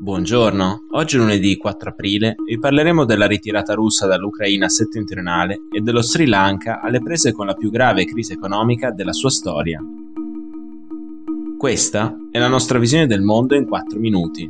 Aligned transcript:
Buongiorno, 0.00 0.84
oggi 0.92 1.16
è 1.16 1.18
lunedì 1.18 1.56
4 1.56 1.90
aprile 1.90 2.36
vi 2.46 2.56
parleremo 2.56 3.04
della 3.04 3.26
ritirata 3.26 3.74
russa 3.74 4.06
dall'Ucraina 4.06 4.68
settentrionale 4.68 5.62
e 5.72 5.80
dello 5.80 6.02
Sri 6.02 6.26
Lanka 6.26 6.80
alle 6.80 7.02
prese 7.02 7.32
con 7.32 7.46
la 7.46 7.54
più 7.54 7.68
grave 7.68 8.04
crisi 8.04 8.32
economica 8.32 8.92
della 8.92 9.12
sua 9.12 9.28
storia. 9.28 9.82
Questa 11.58 12.16
è 12.30 12.38
la 12.38 12.46
nostra 12.46 12.78
visione 12.78 13.08
del 13.08 13.22
mondo 13.22 13.56
in 13.56 13.66
4 13.66 13.98
minuti. 13.98 14.48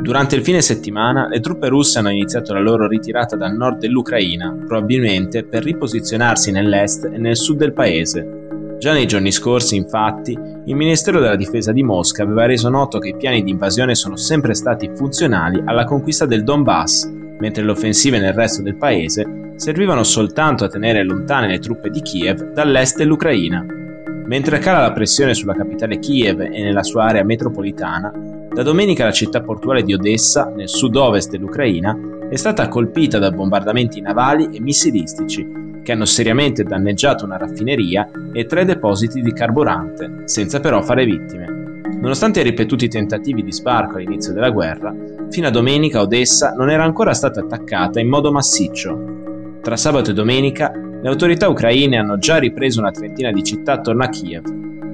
Durante 0.00 0.34
il 0.34 0.42
fine 0.42 0.60
settimana 0.60 1.28
le 1.28 1.38
truppe 1.38 1.68
russe 1.68 2.00
hanno 2.00 2.10
iniziato 2.10 2.52
la 2.52 2.60
loro 2.60 2.88
ritirata 2.88 3.36
dal 3.36 3.54
nord 3.54 3.78
dell'Ucraina, 3.78 4.50
probabilmente 4.66 5.44
per 5.44 5.62
riposizionarsi 5.62 6.50
nell'est 6.50 7.04
e 7.04 7.16
nel 7.16 7.36
sud 7.36 7.58
del 7.58 7.74
paese, 7.74 8.42
Già 8.84 8.92
nei 8.92 9.06
giorni 9.06 9.32
scorsi, 9.32 9.76
infatti, 9.76 10.38
il 10.66 10.76
Ministero 10.76 11.20
della 11.20 11.36
Difesa 11.36 11.72
di 11.72 11.82
Mosca 11.82 12.22
aveva 12.22 12.46
reso 12.46 12.70
noto 12.70 12.98
che 12.98 13.10
i 13.10 13.16
piani 13.16 13.42
di 13.42 13.50
invasione 13.50 13.94
sono 13.94 14.16
sempre 14.16 14.54
stati 14.54 14.90
funzionali 14.94 15.60
alla 15.62 15.84
conquista 15.84 16.24
del 16.24 16.42
Donbass, 16.42 17.04
mentre 17.38 17.62
le 17.62 17.72
offensive 17.72 18.18
nel 18.18 18.32
resto 18.32 18.62
del 18.62 18.76
paese 18.76 19.52
servivano 19.56 20.02
soltanto 20.02 20.64
a 20.64 20.68
tenere 20.68 21.04
lontane 21.04 21.48
le 21.48 21.58
truppe 21.58 21.90
di 21.90 22.00
Kiev 22.00 22.52
dall'est 22.52 22.96
dell'Ucraina. 22.96 23.64
Mentre 24.26 24.58
cala 24.58 24.80
la 24.80 24.92
pressione 24.92 25.34
sulla 25.34 25.54
capitale 25.54 25.98
Kiev 25.98 26.40
e 26.40 26.62
nella 26.62 26.82
sua 26.82 27.04
area 27.04 27.24
metropolitana, 27.24 28.10
da 28.50 28.62
domenica 28.62 29.04
la 29.04 29.12
città 29.12 29.42
portuale 29.42 29.82
di 29.82 29.92
Odessa, 29.92 30.50
nel 30.56 30.70
sud-ovest 30.70 31.30
dell'Ucraina, 31.30 31.94
è 32.30 32.36
stata 32.36 32.68
colpita 32.68 33.18
da 33.18 33.30
bombardamenti 33.30 34.00
navali 34.00 34.48
e 34.50 34.60
missilistici 34.60 35.63
che 35.84 35.92
hanno 35.92 36.06
seriamente 36.06 36.64
danneggiato 36.64 37.24
una 37.24 37.36
raffineria 37.36 38.10
e 38.32 38.46
tre 38.46 38.64
depositi 38.64 39.20
di 39.20 39.32
carburante, 39.32 40.22
senza 40.24 40.58
però 40.58 40.82
fare 40.82 41.04
vittime. 41.04 41.82
Nonostante 42.00 42.40
i 42.40 42.42
ripetuti 42.42 42.88
tentativi 42.88 43.44
di 43.44 43.52
sbarco 43.52 43.96
all'inizio 43.96 44.32
della 44.32 44.50
guerra, 44.50 44.92
fino 45.30 45.46
a 45.46 45.50
domenica 45.50 46.00
Odessa 46.00 46.50
non 46.50 46.70
era 46.70 46.82
ancora 46.82 47.14
stata 47.14 47.40
attaccata 47.40 48.00
in 48.00 48.08
modo 48.08 48.32
massiccio. 48.32 49.58
Tra 49.62 49.76
sabato 49.76 50.10
e 50.10 50.14
domenica 50.14 50.72
le 50.74 51.08
autorità 51.08 51.48
ucraine 51.48 51.98
hanno 51.98 52.18
già 52.18 52.38
ripreso 52.38 52.80
una 52.80 52.90
trentina 52.90 53.30
di 53.30 53.44
città 53.44 53.74
attorno 53.74 54.04
a 54.04 54.08
Kiev. 54.08 54.44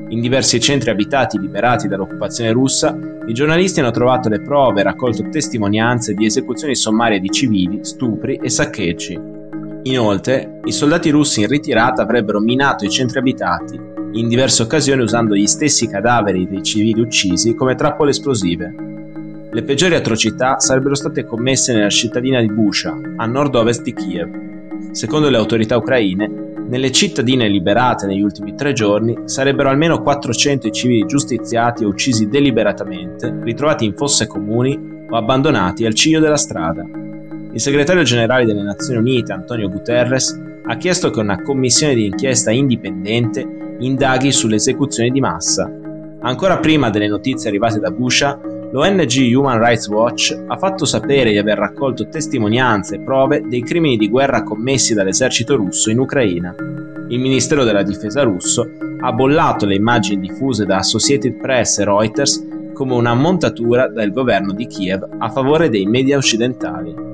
In 0.08 0.20
diversi 0.20 0.58
centri 0.58 0.90
abitati 0.90 1.38
liberati 1.38 1.86
dall'occupazione 1.86 2.50
russa, 2.50 2.98
i 3.26 3.32
giornalisti 3.32 3.78
hanno 3.78 3.92
trovato 3.92 4.28
le 4.28 4.40
prove 4.40 4.80
e 4.80 4.84
raccolto 4.84 5.28
testimonianze 5.28 6.14
di 6.14 6.26
esecuzioni 6.26 6.74
sommarie 6.74 7.20
di 7.20 7.30
civili, 7.30 7.84
stupri 7.84 8.40
e 8.42 8.48
saccheggi. 8.50 9.39
Inoltre, 9.84 10.60
i 10.64 10.72
soldati 10.72 11.08
russi 11.08 11.40
in 11.40 11.48
ritirata 11.48 12.02
avrebbero 12.02 12.38
minato 12.38 12.84
i 12.84 12.90
centri 12.90 13.18
abitati, 13.18 13.80
in 14.12 14.28
diverse 14.28 14.62
occasioni 14.62 15.02
usando 15.02 15.34
gli 15.34 15.46
stessi 15.46 15.88
cadaveri 15.88 16.46
dei 16.46 16.62
civili 16.62 17.00
uccisi 17.00 17.54
come 17.54 17.74
trappole 17.74 18.10
esplosive. 18.10 18.74
Le 19.50 19.62
peggiori 19.62 19.94
atrocità 19.94 20.60
sarebbero 20.60 20.94
state 20.94 21.24
commesse 21.24 21.72
nella 21.72 21.88
cittadina 21.88 22.40
di 22.40 22.52
Busha, 22.52 22.94
a 23.16 23.26
nord-ovest 23.26 23.82
di 23.82 23.94
Kiev. 23.94 24.90
Secondo 24.90 25.30
le 25.30 25.38
autorità 25.38 25.76
ucraine, 25.76 26.48
nelle 26.68 26.92
cittadine 26.92 27.48
liberate 27.48 28.06
negli 28.06 28.20
ultimi 28.20 28.54
tre 28.54 28.72
giorni 28.72 29.16
sarebbero 29.24 29.70
almeno 29.70 30.02
400 30.02 30.66
i 30.66 30.72
civili 30.72 31.06
giustiziati 31.06 31.84
o 31.84 31.88
uccisi 31.88 32.28
deliberatamente, 32.28 33.40
ritrovati 33.42 33.86
in 33.86 33.94
fosse 33.94 34.26
comuni 34.26 34.78
o 35.08 35.16
abbandonati 35.16 35.86
al 35.86 35.94
ciglio 35.94 36.20
della 36.20 36.36
strada. 36.36 37.09
Il 37.52 37.60
segretario 37.60 38.04
generale 38.04 38.44
delle 38.44 38.62
Nazioni 38.62 39.00
Unite, 39.00 39.32
Antonio 39.32 39.68
Guterres, 39.68 40.40
ha 40.66 40.76
chiesto 40.76 41.10
che 41.10 41.18
una 41.18 41.42
commissione 41.42 41.94
di 41.94 42.06
inchiesta 42.06 42.52
indipendente 42.52 43.76
indaghi 43.80 44.30
sulle 44.30 44.54
esecuzioni 44.54 45.10
di 45.10 45.18
massa. 45.18 45.68
Ancora 46.20 46.58
prima 46.58 46.90
delle 46.90 47.08
notizie 47.08 47.48
arrivate 47.48 47.80
da 47.80 47.90
Busha, 47.90 48.38
l'ONG 48.70 49.34
Human 49.34 49.58
Rights 49.58 49.88
Watch 49.88 50.44
ha 50.46 50.56
fatto 50.58 50.84
sapere 50.84 51.32
di 51.32 51.38
aver 51.38 51.58
raccolto 51.58 52.08
testimonianze 52.08 52.94
e 52.94 53.00
prove 53.00 53.42
dei 53.44 53.62
crimini 53.62 53.96
di 53.96 54.08
guerra 54.08 54.44
commessi 54.44 54.94
dall'esercito 54.94 55.56
russo 55.56 55.90
in 55.90 55.98
Ucraina. 55.98 56.54
Il 57.08 57.18
Ministero 57.18 57.64
della 57.64 57.82
Difesa 57.82 58.22
russo 58.22 58.70
ha 59.00 59.12
bollato 59.12 59.66
le 59.66 59.74
immagini 59.74 60.20
diffuse 60.20 60.66
da 60.66 60.76
Associated 60.76 61.34
Press 61.40 61.78
e 61.78 61.84
Reuters 61.84 62.46
come 62.74 62.94
una 62.94 63.14
montatura 63.14 63.88
dal 63.88 64.12
governo 64.12 64.52
di 64.52 64.68
Kiev 64.68 65.04
a 65.18 65.28
favore 65.30 65.68
dei 65.68 65.86
media 65.86 66.16
occidentali. 66.16 67.09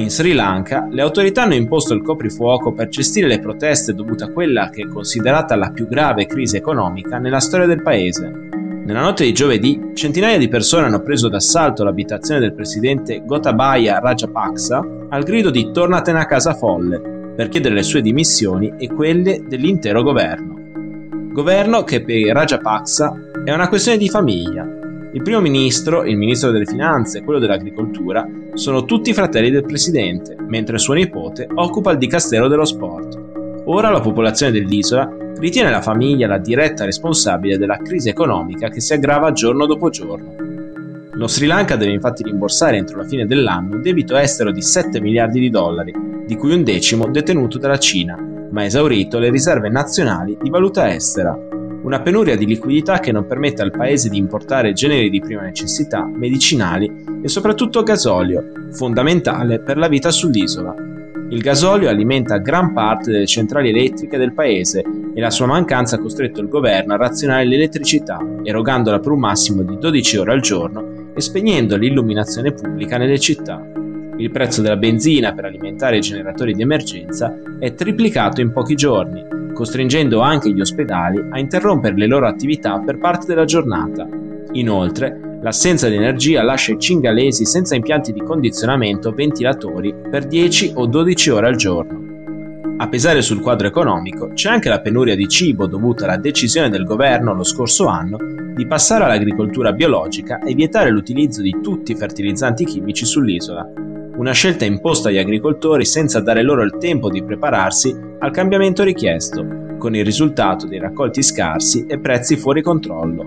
In 0.00 0.08
Sri 0.08 0.32
Lanka 0.32 0.88
le 0.90 1.02
autorità 1.02 1.42
hanno 1.42 1.52
imposto 1.52 1.92
il 1.92 2.00
coprifuoco 2.00 2.72
per 2.72 2.88
gestire 2.88 3.26
le 3.26 3.38
proteste 3.38 3.92
dovute 3.92 4.24
a 4.24 4.32
quella 4.32 4.70
che 4.70 4.84
è 4.84 4.88
considerata 4.88 5.56
la 5.56 5.72
più 5.72 5.86
grave 5.86 6.24
crisi 6.24 6.56
economica 6.56 7.18
nella 7.18 7.38
storia 7.38 7.66
del 7.66 7.82
paese. 7.82 8.48
Nella 8.82 9.02
notte 9.02 9.24
di 9.24 9.32
giovedì, 9.34 9.90
centinaia 9.92 10.38
di 10.38 10.48
persone 10.48 10.86
hanno 10.86 11.02
preso 11.02 11.28
d'assalto 11.28 11.84
l'abitazione 11.84 12.40
del 12.40 12.54
presidente 12.54 13.22
Gotabaya 13.26 13.98
Rajapaksa 13.98 14.82
al 15.10 15.22
grido 15.22 15.50
di 15.50 15.70
tornatene 15.70 16.18
a 16.18 16.26
casa 16.26 16.54
folle, 16.54 17.32
per 17.36 17.50
chiedere 17.50 17.74
le 17.74 17.82
sue 17.82 18.00
dimissioni 18.00 18.72
e 18.78 18.88
quelle 18.88 19.42
dell'intero 19.46 20.02
governo. 20.02 20.56
Governo 21.30 21.84
che 21.84 22.02
per 22.02 22.32
Rajapaksa 22.32 23.14
è 23.44 23.52
una 23.52 23.68
questione 23.68 23.98
di 23.98 24.08
famiglia, 24.08 24.66
il 25.12 25.22
primo 25.22 25.40
ministro, 25.40 26.04
il 26.04 26.16
ministro 26.16 26.52
delle 26.52 26.66
finanze 26.66 27.18
e 27.18 27.24
quello 27.24 27.40
dell'agricoltura 27.40 28.24
sono 28.54 28.84
tutti 28.84 29.12
fratelli 29.12 29.50
del 29.50 29.64
presidente, 29.64 30.36
mentre 30.46 30.78
suo 30.78 30.94
nipote 30.94 31.48
occupa 31.52 31.90
il 31.90 31.98
dicastero 31.98 32.46
dello 32.46 32.64
sport. 32.64 33.18
Ora 33.64 33.90
la 33.90 34.00
popolazione 34.00 34.52
dell'isola 34.52 35.12
ritiene 35.36 35.70
la 35.70 35.82
famiglia 35.82 36.28
la 36.28 36.38
diretta 36.38 36.84
responsabile 36.84 37.58
della 37.58 37.78
crisi 37.78 38.08
economica 38.08 38.68
che 38.68 38.80
si 38.80 38.92
aggrava 38.92 39.32
giorno 39.32 39.66
dopo 39.66 39.90
giorno. 39.90 40.34
Lo 41.12 41.26
Sri 41.26 41.46
Lanka 41.46 41.74
deve 41.74 41.92
infatti 41.92 42.22
rimborsare 42.22 42.76
entro 42.76 42.98
la 42.98 43.04
fine 43.04 43.26
dell'anno 43.26 43.74
un 43.74 43.82
debito 43.82 44.16
estero 44.16 44.52
di 44.52 44.62
7 44.62 45.00
miliardi 45.00 45.40
di 45.40 45.50
dollari, 45.50 45.92
di 46.24 46.36
cui 46.36 46.54
un 46.54 46.62
decimo 46.62 47.08
detenuto 47.08 47.58
dalla 47.58 47.78
Cina, 47.78 48.16
ma 48.50 48.64
esaurito 48.64 49.18
le 49.18 49.30
riserve 49.30 49.70
nazionali 49.70 50.38
di 50.40 50.50
valuta 50.50 50.92
estera 50.94 51.36
una 51.82 52.00
penuria 52.00 52.36
di 52.36 52.46
liquidità 52.46 52.98
che 52.98 53.12
non 53.12 53.26
permette 53.26 53.62
al 53.62 53.70
paese 53.70 54.08
di 54.08 54.18
importare 54.18 54.72
generi 54.72 55.08
di 55.08 55.20
prima 55.20 55.42
necessità, 55.42 56.04
medicinali 56.04 57.04
e 57.22 57.28
soprattutto 57.28 57.82
gasolio, 57.82 58.44
fondamentale 58.72 59.60
per 59.60 59.78
la 59.78 59.88
vita 59.88 60.10
sull'isola. 60.10 60.74
Il 61.30 61.40
gasolio 61.40 61.88
alimenta 61.88 62.38
gran 62.38 62.72
parte 62.72 63.12
delle 63.12 63.26
centrali 63.26 63.70
elettriche 63.70 64.18
del 64.18 64.32
paese 64.32 64.84
e 65.14 65.20
la 65.20 65.30
sua 65.30 65.46
mancanza 65.46 65.96
ha 65.96 66.00
costretto 66.00 66.40
il 66.40 66.48
governo 66.48 66.92
a 66.92 66.96
razionare 66.96 67.44
l'elettricità, 67.44 68.18
erogandola 68.42 68.98
per 68.98 69.12
un 69.12 69.20
massimo 69.20 69.62
di 69.62 69.78
12 69.78 70.16
ore 70.18 70.32
al 70.32 70.40
giorno 70.40 71.12
e 71.14 71.20
spegnendo 71.20 71.76
l'illuminazione 71.76 72.52
pubblica 72.52 72.98
nelle 72.98 73.18
città. 73.18 73.64
Il 74.16 74.30
prezzo 74.30 74.60
della 74.60 74.76
benzina 74.76 75.32
per 75.32 75.46
alimentare 75.46 75.98
i 75.98 76.02
generatori 76.02 76.52
di 76.52 76.62
emergenza 76.62 77.34
è 77.58 77.74
triplicato 77.74 78.40
in 78.40 78.52
pochi 78.52 78.74
giorni 78.74 79.38
costringendo 79.60 80.20
anche 80.20 80.50
gli 80.50 80.60
ospedali 80.62 81.22
a 81.32 81.38
interrompere 81.38 81.94
le 81.94 82.06
loro 82.06 82.26
attività 82.26 82.78
per 82.78 82.96
parte 82.96 83.26
della 83.26 83.44
giornata. 83.44 84.08
Inoltre, 84.52 85.38
l'assenza 85.42 85.86
di 85.90 85.96
energia 85.96 86.42
lascia 86.42 86.72
i 86.72 86.78
cingalesi 86.78 87.44
senza 87.44 87.74
impianti 87.74 88.14
di 88.14 88.22
condizionamento 88.22 89.10
o 89.10 89.12
ventilatori 89.12 89.94
per 90.10 90.26
10 90.26 90.72
o 90.76 90.86
12 90.86 91.30
ore 91.30 91.46
al 91.46 91.56
giorno. 91.56 92.08
A 92.78 92.88
pesare 92.88 93.20
sul 93.20 93.42
quadro 93.42 93.66
economico 93.66 94.30
c'è 94.32 94.48
anche 94.48 94.70
la 94.70 94.80
penuria 94.80 95.14
di 95.14 95.28
cibo 95.28 95.66
dovuta 95.66 96.06
alla 96.06 96.16
decisione 96.16 96.70
del 96.70 96.84
governo 96.84 97.34
lo 97.34 97.44
scorso 97.44 97.84
anno 97.84 98.16
di 98.54 98.66
passare 98.66 99.04
all'agricoltura 99.04 99.74
biologica 99.74 100.38
e 100.38 100.54
vietare 100.54 100.88
l'utilizzo 100.88 101.42
di 101.42 101.58
tutti 101.62 101.92
i 101.92 101.96
fertilizzanti 101.96 102.64
chimici 102.64 103.04
sull'isola, 103.04 103.89
una 104.20 104.32
scelta 104.32 104.66
imposta 104.66 105.08
agli 105.08 105.16
agricoltori 105.16 105.86
senza 105.86 106.20
dare 106.20 106.42
loro 106.42 106.62
il 106.62 106.76
tempo 106.78 107.08
di 107.08 107.24
prepararsi 107.24 107.96
al 108.18 108.30
cambiamento 108.30 108.82
richiesto, 108.82 109.46
con 109.78 109.94
il 109.94 110.04
risultato 110.04 110.66
di 110.66 110.78
raccolti 110.78 111.22
scarsi 111.22 111.86
e 111.86 111.98
prezzi 111.98 112.36
fuori 112.36 112.60
controllo. 112.60 113.26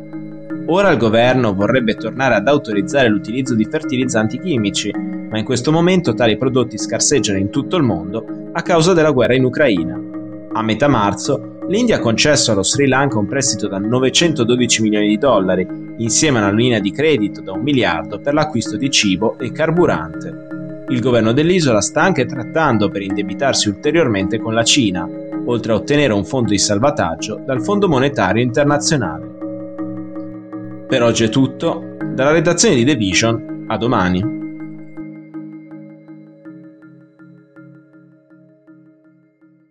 Ora 0.67 0.91
il 0.91 0.99
governo 0.99 1.55
vorrebbe 1.55 1.95
tornare 1.95 2.35
ad 2.35 2.47
autorizzare 2.47 3.09
l'utilizzo 3.09 3.55
di 3.55 3.65
fertilizzanti 3.65 4.39
chimici, 4.39 4.91
ma 4.93 5.39
in 5.39 5.43
questo 5.43 5.71
momento 5.71 6.13
tali 6.13 6.37
prodotti 6.37 6.77
scarseggiano 6.77 7.39
in 7.39 7.49
tutto 7.49 7.75
il 7.75 7.83
mondo 7.83 8.23
a 8.51 8.61
causa 8.61 8.93
della 8.93 9.09
guerra 9.09 9.33
in 9.33 9.45
Ucraina. 9.45 9.99
A 10.53 10.61
metà 10.61 10.87
marzo, 10.87 11.57
l'India 11.69 11.95
ha 11.95 12.01
concesso 12.01 12.51
allo 12.51 12.61
Sri 12.61 12.85
Lanka 12.85 13.17
un 13.17 13.25
prestito 13.25 13.67
da 13.67 13.79
912 13.79 14.83
milioni 14.83 15.07
di 15.07 15.17
dollari, 15.17 15.67
insieme 15.97 16.37
a 16.37 16.43
una 16.43 16.51
linea 16.51 16.79
di 16.79 16.91
credito 16.91 17.41
da 17.41 17.51
un 17.51 17.63
miliardo 17.63 18.19
per 18.19 18.35
l'acquisto 18.35 18.77
di 18.77 18.91
cibo 18.91 19.39
e 19.39 19.51
carburante. 19.51 20.52
Il 20.93 21.01
governo 21.01 21.31
dell'isola 21.31 21.81
sta 21.81 22.03
anche 22.03 22.27
trattando 22.27 22.87
per 22.87 23.01
indebitarsi 23.01 23.67
ulteriormente 23.67 24.37
con 24.37 24.53
la 24.53 24.61
Cina, 24.61 25.09
oltre 25.45 25.71
a 25.71 25.75
ottenere 25.75 26.13
un 26.13 26.23
fondo 26.23 26.51
di 26.51 26.59
salvataggio 26.59 27.41
dal 27.43 27.63
Fondo 27.63 27.87
Monetario 27.87 28.43
Internazionale. 28.43 29.25
Per 30.87 31.01
oggi 31.01 31.23
è 31.23 31.29
tutto, 31.29 31.97
dalla 32.13 32.29
redazione 32.29 32.75
di 32.75 32.85
The 32.85 32.95
Vision, 32.95 33.65
a 33.69 33.77
domani. 33.77 34.42